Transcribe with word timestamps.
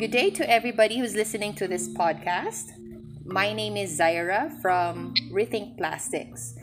Good 0.00 0.12
day 0.12 0.30
to 0.30 0.48
everybody 0.48 0.98
who's 0.98 1.16
listening 1.16 1.54
to 1.56 1.66
this 1.66 1.88
podcast. 1.88 2.70
My 3.24 3.52
name 3.52 3.76
is 3.76 3.98
Zaira 3.98 4.62
from 4.62 5.12
Rethink 5.32 5.76
Plastics. 5.76 6.54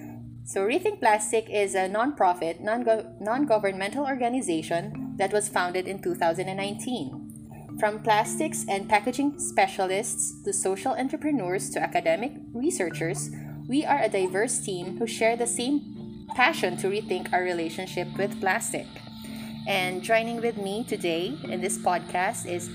So, 0.45 0.61
Rethink 0.65 0.99
Plastic 0.99 1.49
is 1.49 1.75
a 1.75 1.89
non-profit, 1.89 2.61
non 2.61 3.45
governmental 3.45 4.05
organization 4.05 5.15
that 5.17 5.33
was 5.33 5.49
founded 5.49 5.85
in 5.85 6.01
2019. 6.01 7.77
From 7.77 8.01
plastics 8.01 8.65
and 8.69 8.87
packaging 8.87 9.37
specialists 9.37 10.41
to 10.43 10.53
social 10.53 10.93
entrepreneurs 10.93 11.69
to 11.71 11.81
academic 11.81 12.31
researchers, 12.53 13.29
we 13.67 13.83
are 13.83 14.01
a 14.01 14.09
diverse 14.09 14.59
team 14.59 14.97
who 14.97 15.05
share 15.05 15.35
the 15.35 15.45
same 15.45 16.25
passion 16.35 16.77
to 16.77 16.87
rethink 16.87 17.33
our 17.33 17.43
relationship 17.43 18.07
with 18.17 18.39
plastic. 18.39 18.87
And 19.67 20.01
joining 20.01 20.39
with 20.39 20.55
me 20.55 20.85
today 20.85 21.35
in 21.43 21.59
this 21.59 21.77
podcast 21.77 22.47
is 22.47 22.69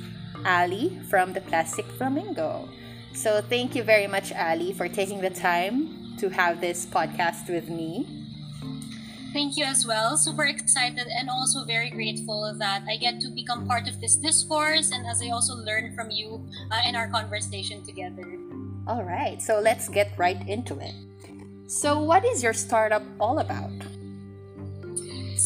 Ali 0.44 1.00
from 1.08 1.32
the 1.32 1.40
Plastic 1.40 1.86
Flamingo. 1.96 2.68
So 3.14 3.40
thank 3.40 3.74
you 3.74 3.82
very 3.82 4.06
much, 4.06 4.30
Ali, 4.36 4.74
for 4.74 4.88
taking 4.88 5.22
the 5.22 5.30
time 5.30 6.14
to 6.18 6.28
have 6.28 6.60
this 6.60 6.84
podcast 6.84 7.48
with 7.48 7.70
me. 7.70 8.04
Thank 9.32 9.56
you 9.56 9.64
as 9.64 9.86
well. 9.86 10.18
Super 10.18 10.44
excited 10.44 11.08
and 11.08 11.30
also 11.30 11.64
very 11.64 11.88
grateful 11.88 12.52
that 12.58 12.84
I 12.86 12.98
get 12.98 13.20
to 13.20 13.28
become 13.28 13.66
part 13.66 13.88
of 13.88 13.98
this 13.98 14.16
discourse 14.16 14.92
and 14.92 15.06
as 15.06 15.22
I 15.22 15.30
also 15.30 15.56
learn 15.56 15.96
from 15.96 16.10
you 16.10 16.44
uh, 16.70 16.82
in 16.86 16.94
our 16.94 17.08
conversation 17.08 17.82
together. 17.82 18.36
All 18.86 19.02
right, 19.02 19.40
so 19.40 19.60
let's 19.60 19.88
get 19.88 20.12
right 20.18 20.36
into 20.46 20.76
it. 20.78 20.92
So, 21.68 22.04
what 22.04 22.26
is 22.26 22.42
your 22.42 22.52
startup 22.52 23.02
all 23.18 23.38
about? 23.38 23.72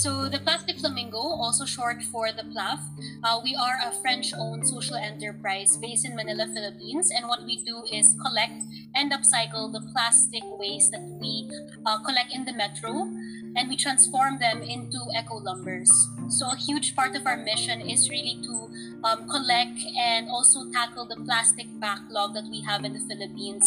So 0.07 0.29
the 0.29 0.39
Plastic 0.39 0.79
Flamingo, 0.79 1.19
also 1.19 1.65
short 1.65 2.01
for 2.01 2.31
the 2.31 2.47
PLAF, 2.55 2.79
uh, 3.25 3.41
we 3.43 3.57
are 3.57 3.75
a 3.83 3.91
French-owned 3.91 4.63
social 4.63 4.95
enterprise 4.95 5.77
based 5.77 6.07
in 6.07 6.15
Manila, 6.15 6.47
Philippines, 6.47 7.11
and 7.11 7.27
what 7.27 7.43
we 7.43 7.59
do 7.67 7.83
is 7.91 8.15
collect 8.23 8.63
and 8.95 9.11
upcycle 9.11 9.73
the 9.73 9.83
plastic 9.91 10.47
waste 10.63 10.93
that 10.93 11.03
we 11.19 11.51
uh, 11.85 11.99
collect 12.07 12.31
in 12.31 12.45
the 12.45 12.53
metro, 12.55 13.11
and 13.57 13.69
we 13.69 13.77
transform 13.77 14.39
them 14.39 14.63
into 14.63 14.99
eco 15.17 15.41
lumbers. 15.41 15.91
So 16.29 16.51
a 16.51 16.57
huge 16.57 16.95
part 16.95 17.17
of 17.17 17.27
our 17.27 17.37
mission 17.37 17.81
is 17.81 18.11
really 18.11 18.39
to 18.43 18.71
um, 19.05 19.29
collect 19.29 19.79
and 19.97 20.29
also 20.29 20.71
tackle 20.71 21.07
the 21.07 21.17
plastic 21.25 21.67
backlog 21.81 22.35
that 22.35 22.45
we 22.51 22.61
have 22.63 22.85
in 22.85 22.93
the 22.93 23.01
Philippines. 23.01 23.65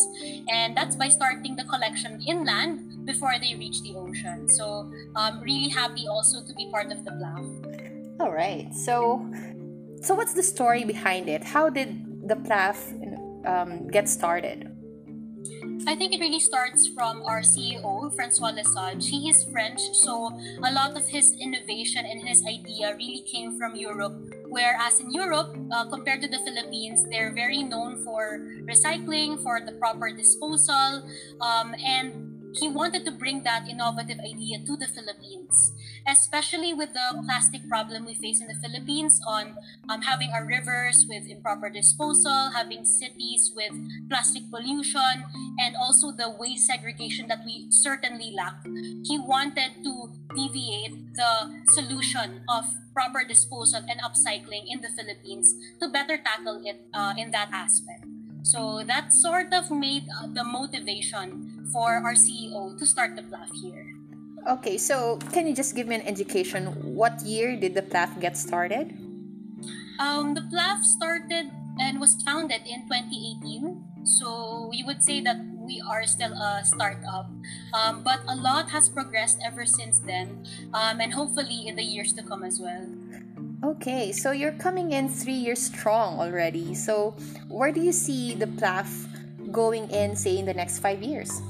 And 0.48 0.78
that's 0.78 0.96
by 0.96 1.10
starting 1.10 1.56
the 1.56 1.64
collection 1.64 2.22
inland 2.28 3.06
before 3.06 3.34
they 3.42 3.56
reach 3.56 3.82
the 3.82 3.96
ocean. 3.96 4.48
So 4.50 4.92
I'm 5.16 5.38
um, 5.38 5.42
really 5.42 5.70
happy 5.70 6.08
also 6.08 6.44
to 6.46 6.54
be 6.54 6.70
part 6.70 6.92
of 6.92 7.04
the 7.04 7.12
plan. 7.12 8.16
All 8.20 8.32
right. 8.32 8.74
So, 8.76 9.26
so 10.02 10.14
what's 10.14 10.34
the 10.34 10.44
story 10.44 10.84
behind 10.84 11.30
it? 11.30 11.44
How 11.44 11.70
did 11.70 12.28
the 12.28 12.36
PLAF 12.36 12.78
um, 13.48 13.88
get 13.88 14.08
started? 14.08 14.69
I 15.88 15.96
think 15.96 16.14
it 16.14 16.20
really 16.20 16.40
starts 16.40 16.88
from 16.88 17.24
our 17.24 17.42
CEO, 17.42 18.14
Francois 18.14 18.52
Lesage. 18.52 19.10
He 19.10 19.30
is 19.30 19.46
French, 19.46 19.80
so 19.94 20.32
a 20.64 20.72
lot 20.72 20.96
of 20.96 21.08
his 21.08 21.34
innovation 21.40 22.06
and 22.06 22.22
his 22.28 22.44
idea 22.46 22.96
really 22.96 23.24
came 23.26 23.58
from 23.58 23.76
Europe. 23.76 24.14
Whereas 24.50 25.00
in 25.00 25.12
Europe, 25.12 25.56
uh, 25.72 25.86
compared 25.86 26.22
to 26.22 26.28
the 26.28 26.40
Philippines, 26.40 27.06
they're 27.10 27.32
very 27.32 27.64
known 27.64 28.04
for 28.04 28.42
recycling, 28.66 29.42
for 29.42 29.62
the 29.62 29.72
proper 29.74 30.12
disposal, 30.12 31.04
um, 31.42 31.76
and 31.84 32.29
he 32.54 32.68
wanted 32.68 33.06
to 33.06 33.12
bring 33.12 33.44
that 33.44 33.68
innovative 33.68 34.20
idea 34.20 34.60
to 34.66 34.76
the 34.76 34.88
Philippines, 34.88 35.74
especially 36.08 36.74
with 36.74 36.94
the 36.94 37.22
plastic 37.26 37.68
problem 37.70 38.06
we 38.06 38.16
face 38.16 38.42
in 38.42 38.48
the 38.48 38.56
Philippines 38.56 39.22
on 39.28 39.56
um, 39.90 40.02
having 40.02 40.32
our 40.32 40.46
rivers 40.46 41.06
with 41.08 41.28
improper 41.30 41.70
disposal, 41.70 42.52
having 42.56 42.86
cities 42.86 43.52
with 43.56 43.74
plastic 44.10 44.44
pollution, 44.50 45.24
and 45.60 45.76
also 45.76 46.12
the 46.12 46.30
waste 46.30 46.66
segregation 46.66 47.28
that 47.28 47.46
we 47.46 47.68
certainly 47.70 48.32
lack. 48.36 48.56
He 49.06 49.20
wanted 49.20 49.84
to 49.84 50.10
deviate 50.36 51.16
the 51.16 51.64
solution 51.72 52.42
of 52.50 52.66
proper 52.94 53.24
disposal 53.24 53.82
and 53.88 54.02
upcycling 54.02 54.66
in 54.68 54.82
the 54.82 54.90
Philippines 54.90 55.54
to 55.80 55.88
better 55.90 56.18
tackle 56.18 56.62
it 56.66 56.82
uh, 56.94 57.14
in 57.18 57.32
that 57.32 57.50
aspect. 57.54 58.06
So 58.44 58.84
that 58.88 59.14
sort 59.14 59.54
of 59.54 59.70
made 59.70 60.08
uh, 60.10 60.28
the 60.32 60.44
motivation 60.44 61.49
for 61.72 62.02
our 62.02 62.14
CEO 62.14 62.78
to 62.78 62.86
start 62.86 63.16
the 63.16 63.24
PLAF 63.24 63.50
here. 63.62 63.86
Okay, 64.48 64.78
so 64.78 65.18
can 65.32 65.48
you 65.48 65.54
just 65.54 65.76
give 65.76 65.88
me 65.88 65.96
an 65.96 66.02
indication? 66.02 66.72
What 66.96 67.22
year 67.22 67.56
did 67.56 67.76
the 67.76 67.82
PLAF 67.82 68.20
get 68.20 68.38
started? 68.38 68.96
Um, 70.00 70.34
the 70.34 70.42
PLAF 70.48 70.84
started 70.84 71.52
and 71.80 72.00
was 72.00 72.16
founded 72.24 72.62
in 72.66 72.88
2018. 72.88 73.84
So 74.04 74.70
we 74.72 74.84
would 74.84 75.04
say 75.04 75.22
that 75.22 75.38
we 75.60 75.82
are 75.88 76.04
still 76.06 76.34
a 76.34 76.62
startup. 76.64 77.30
Um, 77.74 78.02
but 78.04 78.20
a 78.28 78.36
lot 78.36 78.70
has 78.70 78.90
progressed 78.90 79.40
ever 79.46 79.66
since 79.66 80.00
then, 80.00 80.46
um, 80.74 81.00
and 81.02 81.14
hopefully 81.14 81.68
in 81.68 81.76
the 81.76 81.84
years 81.84 82.14
to 82.14 82.24
come 82.24 82.44
as 82.44 82.60
well. 82.60 82.88
Okay, 83.64 84.12
so 84.12 84.32
you're 84.32 84.56
coming 84.56 84.94
in 84.94 85.10
three 85.10 85.36
years 85.36 85.62
strong 85.62 86.18
already. 86.18 86.74
So 86.74 87.12
where 87.50 87.72
do 87.72 87.82
you 87.82 87.92
see 87.92 88.34
the 88.34 88.48
PLAF 88.48 88.88
going 89.52 89.90
in, 89.92 90.16
say, 90.16 90.38
in 90.38 90.46
the 90.46 90.54
next 90.54 90.80
five 90.80 91.04
years? 91.04 91.42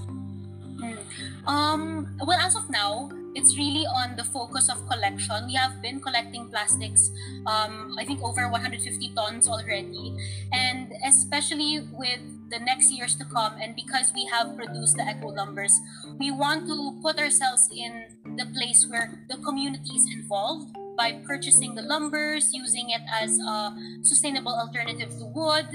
Um, 1.46 2.16
well, 2.25 2.40
as 2.40 2.56
of 2.56 2.70
now, 2.70 3.09
it's 3.36 3.56
really 3.58 3.86
on 3.86 4.16
the 4.16 4.24
focus 4.24 4.70
of 4.70 4.78
collection. 4.90 5.47
We 5.47 5.53
have 5.53 5.81
been 5.81 6.00
collecting 6.00 6.50
plastics, 6.50 7.12
um, 7.46 7.96
I 7.97 8.06
think 8.06 8.22
over 8.22 8.50
150 8.50 9.14
tons 9.16 9.47
already. 9.47 10.18
And 10.52 10.92
especially 11.06 11.88
with 11.94 12.20
the 12.50 12.59
next 12.59 12.92
years 12.92 13.16
to 13.16 13.25
come, 13.25 13.53
and 13.62 13.75
because 13.75 14.12
we 14.16 14.25
have 14.25 14.56
produced 14.58 14.97
the 14.97 15.03
eco 15.03 15.30
lumbers, 15.30 15.74
we 16.20 16.31
want 16.31 16.68
to 16.68 17.00
put 17.02 17.20
ourselves 17.20 17.70
in 17.72 18.36
the 18.36 18.46
place 18.47 18.86
where 18.90 19.24
the 19.30 19.38
community 19.38 19.96
is 19.96 20.06
involved 20.12 20.76
by 20.97 21.14
purchasing 21.26 21.76
the 21.76 21.81
lumbers, 21.81 22.50
using 22.52 22.90
it 22.90 23.02
as 23.08 23.40
a 23.40 23.72
sustainable 24.02 24.53
alternative 24.53 25.09
to 25.18 25.26
wood, 25.34 25.68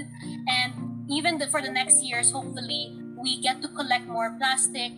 and 0.47 0.73
even 1.09 1.39
the, 1.39 1.47
for 1.47 1.61
the 1.61 1.71
next 1.71 2.03
years, 2.03 2.31
hopefully, 2.31 2.93
we 3.17 3.41
get 3.41 3.61
to 3.61 3.67
collect 3.69 4.05
more 4.05 4.35
plastic. 4.37 4.91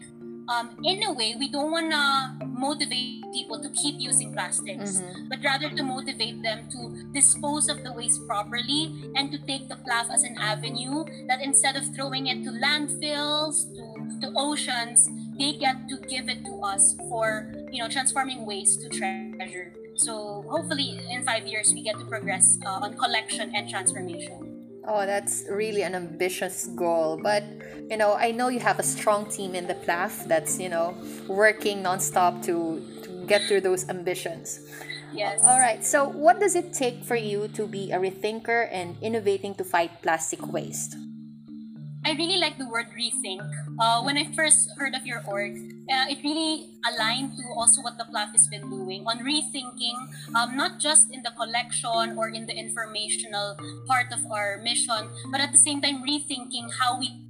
Um, 0.50 0.78
in 0.84 1.04
a 1.04 1.12
way, 1.12 1.36
we 1.38 1.50
don't 1.50 1.72
want 1.72 1.92
to 1.92 2.46
motivate 2.46 3.24
people 3.34 3.60
to 3.60 3.70
keep 3.70 4.00
using 4.00 4.32
plastics, 4.32 5.02
mm-hmm. 5.02 5.28
but 5.28 5.40
rather 5.44 5.70
to 5.70 5.84
motivate 5.84 6.42
them 6.42 6.70
to 6.72 7.04
dispose 7.12 7.68
of 7.68 7.84
the 7.84 7.92
waste 7.92 8.26
properly 8.28 9.12
and 9.16 9.30
to 9.32 9.38
take 9.40 9.68
the 9.68 9.76
PLAF 9.76 10.10
as 10.10 10.24
an 10.24 10.38
avenue 10.40 11.04
that 11.28 11.42
instead 11.42 11.76
of 11.76 11.84
throwing 11.94 12.28
it 12.28 12.44
to 12.46 12.52
landfills, 12.52 13.68
to, 13.76 14.20
to 14.22 14.34
oceans, 14.38 15.10
they 15.38 15.54
get 15.54 15.90
to 15.90 15.98
give 16.08 16.30
it 16.30 16.46
to 16.46 16.54
us 16.64 16.96
for 17.10 17.52
you 17.72 17.84
know 17.84 17.90
transforming 17.90 18.46
waste 18.46 18.82
to 18.82 18.90
treasure. 18.90 19.74
So 19.96 20.46
hopefully 20.48 21.00
in 21.10 21.24
five 21.24 21.46
years 21.46 21.74
we 21.74 21.82
get 21.84 22.00
to 22.00 22.06
progress 22.06 22.58
uh, 22.66 22.86
on 22.88 22.96
collection 22.96 23.54
and 23.54 23.70
transformation. 23.70 24.47
Oh, 24.88 25.06
that's 25.06 25.44
really 25.50 25.84
an 25.84 25.96
ambitious 25.96 26.68
goal. 26.68 27.20
But, 27.22 27.44
you 27.90 27.98
know, 27.98 28.14
I 28.14 28.32
know 28.32 28.48
you 28.48 28.62
have 28.62 28.80
a 28.80 28.84
strong 28.84 29.30
team 29.30 29.54
in 29.54 29.68
the 29.68 29.76
PLAF 29.76 30.26
that's, 30.28 30.60
you 30.60 30.70
know, 30.70 30.96
working 31.28 31.84
nonstop 31.84 32.42
to, 32.46 32.82
to 33.04 33.26
get 33.28 33.44
through 33.44 33.62
those 33.62 33.90
ambitions. 33.90 34.62
Yes. 35.12 35.42
All 35.44 35.60
right. 35.60 35.84
So, 35.86 36.08
what 36.08 36.40
does 36.40 36.56
it 36.56 36.74
take 36.74 37.04
for 37.04 37.16
you 37.16 37.50
to 37.50 37.68
be 37.68 37.92
a 37.92 38.00
rethinker 38.00 38.70
and 38.72 38.96
innovating 39.02 39.56
to 39.56 39.64
fight 39.66 40.02
plastic 40.02 40.46
waste? 40.48 40.96
I 42.08 42.16
really 42.16 42.40
like 42.40 42.58
the 42.58 42.64
word 42.72 42.88
rethink. 42.96 43.44
Uh, 43.76 44.00
when 44.00 44.16
I 44.16 44.32
first 44.32 44.72
heard 44.80 44.96
of 44.96 45.06
your 45.06 45.20
org, 45.28 45.60
uh, 45.92 46.08
it 46.08 46.24
really 46.24 46.72
aligned 46.88 47.36
to 47.36 47.44
also 47.52 47.82
what 47.84 47.98
the 47.98 48.06
PLAF 48.08 48.32
has 48.32 48.48
been 48.48 48.64
doing 48.70 49.04
on 49.04 49.20
rethinking, 49.20 50.08
um, 50.32 50.56
not 50.56 50.80
just 50.80 51.12
in 51.12 51.22
the 51.22 51.36
collection 51.36 52.16
or 52.16 52.30
in 52.30 52.48
the 52.48 52.56
informational 52.56 53.60
part 53.92 54.08
of 54.16 54.24
our 54.32 54.56
mission, 54.64 55.12
but 55.36 55.42
at 55.42 55.52
the 55.52 55.60
same 55.60 55.82
time 55.82 56.00
rethinking 56.00 56.72
how 56.80 56.98
we 56.98 57.27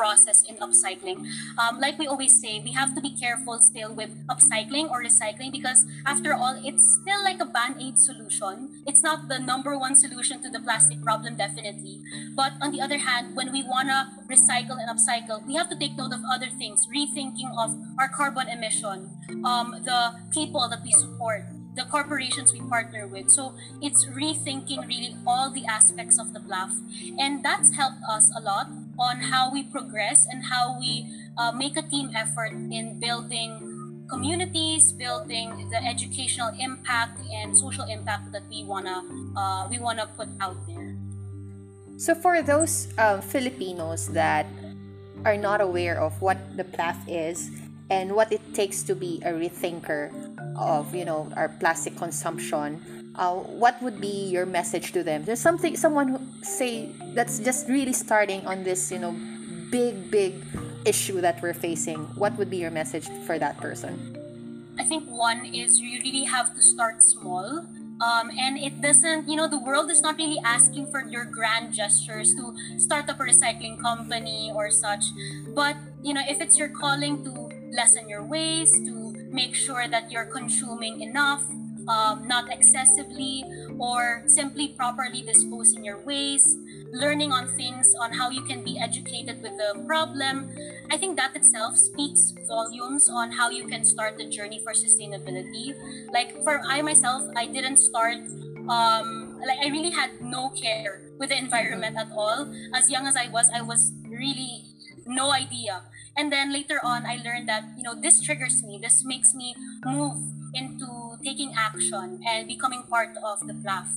process 0.00 0.40
in 0.48 0.56
upcycling. 0.64 1.28
Um, 1.60 1.76
like 1.76 2.00
we 2.00 2.08
always 2.08 2.32
say, 2.40 2.56
we 2.64 2.72
have 2.72 2.96
to 2.96 3.00
be 3.04 3.12
careful 3.12 3.60
still 3.60 3.92
with 3.92 4.08
upcycling 4.32 4.88
or 4.88 5.04
recycling 5.04 5.52
because, 5.52 5.84
after 6.06 6.32
all, 6.32 6.56
it's 6.64 6.84
still 7.02 7.20
like 7.22 7.36
a 7.44 7.44
band 7.44 7.76
aid 7.76 8.00
solution. 8.00 8.80
It's 8.88 9.04
not 9.04 9.28
the 9.28 9.38
number 9.38 9.76
one 9.76 9.94
solution 9.94 10.40
to 10.40 10.48
the 10.48 10.60
plastic 10.60 11.04
problem, 11.04 11.36
definitely. 11.36 12.00
But 12.34 12.56
on 12.64 12.72
the 12.72 12.80
other 12.80 12.96
hand, 12.96 13.36
when 13.36 13.52
we 13.52 13.62
want 13.62 13.92
to 13.92 14.08
recycle 14.24 14.80
and 14.80 14.88
upcycle, 14.88 15.44
we 15.46 15.54
have 15.60 15.68
to 15.68 15.76
take 15.76 16.00
note 16.00 16.16
of 16.16 16.24
other 16.32 16.48
things, 16.48 16.88
rethinking 16.88 17.52
of 17.60 17.76
our 18.00 18.08
carbon 18.08 18.48
emission, 18.48 19.10
um, 19.44 19.76
the 19.84 20.16
people 20.32 20.64
that 20.70 20.80
we 20.82 20.92
support, 20.92 21.44
the 21.76 21.84
corporations 21.84 22.52
we 22.52 22.60
partner 22.72 23.06
with. 23.06 23.30
So 23.30 23.54
it's 23.82 24.06
rethinking 24.06 24.88
really 24.88 25.16
all 25.26 25.50
the 25.52 25.66
aspects 25.66 26.18
of 26.18 26.32
the 26.32 26.40
PLAF. 26.40 26.72
And 27.18 27.44
that's 27.44 27.76
helped 27.76 28.02
us 28.08 28.32
a 28.36 28.40
lot 28.40 28.79
on 28.98 29.20
how 29.20 29.52
we 29.52 29.62
progress 29.62 30.26
and 30.30 30.44
how 30.44 30.78
we 30.78 31.06
uh, 31.38 31.52
make 31.52 31.76
a 31.76 31.82
team 31.82 32.10
effort 32.14 32.52
in 32.52 32.98
building 32.98 33.80
communities, 34.10 34.92
building 34.92 35.70
the 35.70 35.78
educational 35.86 36.50
impact 36.58 37.18
and 37.32 37.56
social 37.56 37.84
impact 37.86 38.32
that 38.32 38.42
we 38.50 38.64
wanna 38.64 39.02
uh, 39.36 39.68
we 39.70 39.78
wanna 39.78 40.10
put 40.18 40.28
out 40.40 40.58
there. 40.66 40.96
So 41.96 42.14
for 42.14 42.42
those 42.42 42.88
um, 42.98 43.22
Filipinos 43.22 44.08
that 44.16 44.46
are 45.24 45.36
not 45.36 45.60
aware 45.60 46.00
of 46.00 46.20
what 46.20 46.38
the 46.56 46.64
PLAF 46.64 46.96
is 47.06 47.50
and 47.90 48.16
what 48.16 48.32
it 48.32 48.40
takes 48.54 48.82
to 48.84 48.94
be 48.94 49.20
a 49.24 49.32
rethinker 49.32 50.10
of 50.56 50.94
you 50.94 51.04
know 51.04 51.30
our 51.36 51.48
plastic 51.48 51.96
consumption, 51.96 52.82
uh, 53.16 53.34
what 53.34 53.80
would 53.82 54.00
be 54.00 54.28
your 54.28 54.46
message 54.46 54.92
to 54.92 55.02
them? 55.02 55.24
There's 55.24 55.40
something 55.40 55.76
someone 55.76 56.08
who 56.08 56.20
say 56.42 56.90
that's 57.14 57.38
just 57.38 57.68
really 57.68 57.92
starting 57.92 58.46
on 58.46 58.64
this 58.64 58.90
you 58.90 58.98
know 58.98 59.14
big 59.70 60.10
big 60.10 60.34
issue 60.84 61.20
that 61.20 61.42
we're 61.42 61.54
facing. 61.54 62.00
What 62.16 62.36
would 62.38 62.50
be 62.50 62.58
your 62.58 62.70
message 62.70 63.06
for 63.26 63.38
that 63.38 63.58
person? 63.58 64.16
I 64.78 64.84
think 64.84 65.04
one 65.10 65.44
is 65.44 65.78
you 65.80 66.00
really 66.00 66.24
have 66.24 66.54
to 66.54 66.62
start 66.62 67.02
small 67.02 67.66
um, 68.00 68.30
and 68.38 68.56
it 68.56 68.80
doesn't, 68.80 69.28
you 69.28 69.36
know, 69.36 69.46
the 69.46 69.58
world 69.58 69.90
is 69.90 70.00
not 70.00 70.16
really 70.16 70.40
asking 70.42 70.90
for 70.90 71.04
your 71.04 71.26
grand 71.26 71.74
gestures 71.74 72.34
to 72.34 72.56
start 72.78 73.10
up 73.10 73.20
a 73.20 73.24
recycling 73.24 73.78
company 73.78 74.50
or 74.54 74.70
such. 74.70 75.04
But, 75.54 75.76
you 76.02 76.14
know, 76.14 76.22
if 76.26 76.40
it's 76.40 76.58
your 76.58 76.70
calling 76.70 77.22
to 77.24 77.30
lessen 77.76 78.08
your 78.08 78.24
waste, 78.24 78.74
to 78.86 79.12
make 79.30 79.54
sure 79.54 79.86
that 79.86 80.10
you're 80.10 80.24
consuming 80.24 81.02
enough, 81.02 81.44
um, 81.88 82.26
not 82.26 82.52
excessively, 82.52 83.44
or 83.78 84.22
simply 84.26 84.68
properly 84.68 85.22
disposing 85.22 85.84
your 85.84 85.98
waste, 86.04 86.58
learning 86.92 87.32
on 87.32 87.48
things 87.54 87.94
on 88.00 88.12
how 88.12 88.30
you 88.30 88.42
can 88.42 88.64
be 88.64 88.78
educated 88.78 89.42
with 89.42 89.52
the 89.56 89.84
problem, 89.86 90.50
I 90.90 90.96
think 90.96 91.16
that 91.16 91.36
itself 91.36 91.76
speaks 91.76 92.34
volumes 92.48 93.08
on 93.08 93.32
how 93.32 93.50
you 93.50 93.66
can 93.66 93.84
start 93.84 94.18
the 94.18 94.28
journey 94.28 94.60
for 94.62 94.72
sustainability. 94.72 95.74
Like 96.12 96.42
for 96.42 96.60
I 96.66 96.82
myself, 96.82 97.22
I 97.36 97.46
didn't 97.46 97.78
start 97.78 98.18
um 98.68 99.40
like 99.40 99.58
I 99.62 99.68
really 99.68 99.90
had 99.90 100.20
no 100.20 100.50
care 100.50 101.02
with 101.18 101.30
the 101.30 101.38
environment 101.38 101.96
at 101.96 102.10
all. 102.12 102.52
As 102.74 102.90
young 102.90 103.06
as 103.06 103.16
I 103.16 103.28
was, 103.28 103.48
I 103.54 103.62
was 103.62 103.92
really 104.08 104.66
no 105.06 105.32
idea. 105.32 105.82
And 106.16 106.32
then 106.32 106.52
later 106.52 106.80
on, 106.82 107.06
I 107.06 107.22
learned 107.24 107.48
that 107.48 107.64
you 107.76 107.82
know 107.82 107.94
this 107.94 108.20
triggers 108.20 108.62
me. 108.62 108.78
This 108.82 109.04
makes 109.04 109.32
me 109.34 109.54
move 109.86 110.18
into 110.54 110.89
taking 111.24 111.54
action 111.56 112.20
and 112.26 112.48
becoming 112.48 112.82
part 112.88 113.16
of 113.22 113.46
the 113.46 113.54
PLAF. 113.54 113.88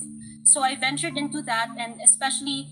So 0.44 0.62
I 0.62 0.76
ventured 0.76 1.16
into 1.16 1.42
that, 1.42 1.68
and 1.78 2.00
especially, 2.04 2.68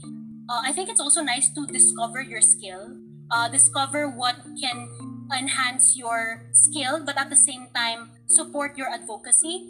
uh, 0.48 0.60
I 0.64 0.72
think 0.72 0.88
it's 0.88 1.00
also 1.00 1.22
nice 1.22 1.48
to 1.54 1.66
discover 1.66 2.20
your 2.20 2.40
skill, 2.40 2.96
uh, 3.30 3.48
discover 3.48 4.08
what 4.08 4.36
can 4.60 4.88
enhance 5.32 5.96
your 5.96 6.44
skill, 6.52 7.02
but 7.04 7.16
at 7.16 7.30
the 7.30 7.36
same 7.36 7.68
time 7.74 8.10
support 8.26 8.76
your 8.76 8.88
advocacy. 8.88 9.68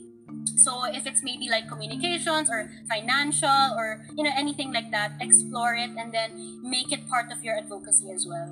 So 0.56 0.84
if 0.84 1.06
it's 1.06 1.22
maybe 1.22 1.48
like 1.48 1.68
communications 1.68 2.50
or 2.50 2.70
financial 2.88 3.74
or 3.76 4.04
you 4.16 4.24
know 4.24 4.32
anything 4.34 4.72
like 4.72 4.90
that, 4.90 5.12
explore 5.20 5.74
it 5.74 5.90
and 5.96 6.12
then 6.12 6.60
make 6.62 6.90
it 6.90 7.08
part 7.08 7.30
of 7.30 7.44
your 7.44 7.56
advocacy 7.56 8.10
as 8.10 8.26
well. 8.26 8.50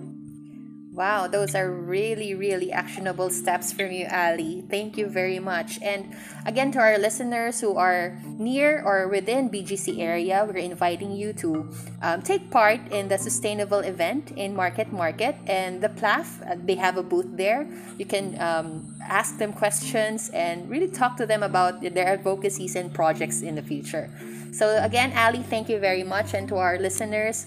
Wow, 0.93 1.29
those 1.29 1.55
are 1.55 1.71
really, 1.71 2.35
really 2.35 2.73
actionable 2.73 3.31
steps 3.31 3.73
from 3.73 3.93
you, 3.93 4.09
Ali. 4.11 4.65
Thank 4.69 4.99
you 4.99 5.07
very 5.07 5.39
much. 5.39 5.79
And 5.83 6.17
again, 6.45 6.73
to 6.73 6.81
our 6.81 6.99
listeners 6.99 7.61
who 7.61 7.77
are 7.77 8.19
near 8.27 8.83
or 8.83 9.07
within 9.07 9.51
BGC 9.51 10.01
area, 10.01 10.45
we're 10.45 10.59
inviting 10.59 11.13
you 11.13 11.33
to 11.35 11.71
um, 12.03 12.23
take 12.23 12.51
part 12.51 12.81
in 12.91 13.07
the 13.07 13.19
sustainable 13.19 13.79
event 13.79 14.33
in 14.33 14.57
Market 14.57 14.93
Market 14.93 15.37
and 15.47 15.81
the 15.81 15.91
PLAF. 15.91 16.27
Uh, 16.43 16.57
they 16.65 16.75
have 16.75 16.97
a 16.97 17.05
booth 17.05 17.37
there. 17.37 17.69
You 17.97 18.05
can 18.05 18.35
um, 18.43 18.97
ask 19.01 19.39
them 19.39 19.53
questions 19.53 20.29
and 20.31 20.69
really 20.69 20.89
talk 20.89 21.17
to 21.19 21.27
them 21.27 21.45
about 21.45 21.83
their 21.83 22.09
advocacies 22.09 22.75
and 22.75 22.93
projects 22.93 23.43
in 23.43 23.55
the 23.55 23.63
future. 23.63 24.11
So 24.51 24.83
again, 24.83 25.13
Ali, 25.17 25.45
thank 25.45 25.69
you 25.69 25.79
very 25.79 26.03
much. 26.03 26.35
And 26.35 26.49
to 26.49 26.57
our 26.57 26.81
listeners, 26.81 27.47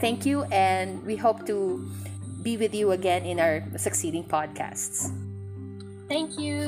thank 0.00 0.24
you. 0.24 0.44
And 0.44 1.04
we 1.04 1.16
hope 1.16 1.44
to 1.48 1.84
be 2.42 2.56
with 2.56 2.74
you 2.74 2.92
again 2.92 3.24
in 3.24 3.40
our 3.40 3.64
succeeding 3.76 4.24
podcasts. 4.24 5.10
Thank 6.08 6.38
you. 6.38 6.64